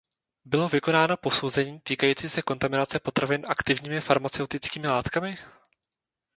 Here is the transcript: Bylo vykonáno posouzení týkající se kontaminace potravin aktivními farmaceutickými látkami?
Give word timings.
Bylo 0.45 0.69
vykonáno 0.69 1.17
posouzení 1.17 1.79
týkající 1.79 2.29
se 2.29 2.41
kontaminace 2.41 2.99
potravin 2.99 3.41
aktivními 3.49 4.01
farmaceutickými 4.01 4.87
látkami? 4.87 5.37